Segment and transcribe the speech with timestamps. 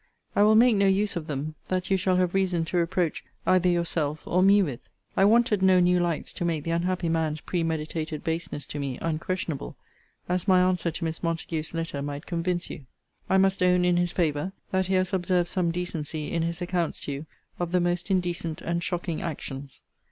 [0.35, 3.69] I will make no use of them, that you shall have reason to reproach either
[3.69, 4.79] yourself or me with.
[5.15, 9.75] I wanted no new lights to make the unhappy man's premeditated baseness to me unquestionable,
[10.27, 13.35] as my answer to Miss Montague's letter might convince you.* * See Letter LXVIII.
[13.35, 13.69] of this volume.
[13.69, 16.99] I must own, in his favour, that he has observed some decency in his accounts
[17.01, 17.25] to you
[17.59, 19.81] of the most indecent and shocking actions.